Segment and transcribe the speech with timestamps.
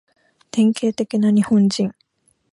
[0.49, 1.93] 典型的な日本人